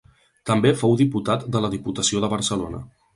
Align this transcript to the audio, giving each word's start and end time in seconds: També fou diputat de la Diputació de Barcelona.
També 0.49 0.69
fou 0.79 0.95
diputat 1.01 1.45
de 1.57 1.61
la 1.67 1.71
Diputació 1.75 2.23
de 2.25 2.31
Barcelona. 2.33 2.81